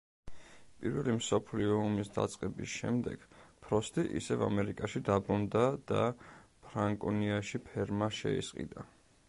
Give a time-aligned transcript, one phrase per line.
[0.83, 3.27] პირველი მსოფლიო ომის დაწყების შემდეგ
[3.67, 5.61] ფროსტი ისევ ამერიკაში დაბრუნდა
[5.93, 6.03] და
[6.67, 8.91] ფრანკონიაში ფერმა შეისყიდა.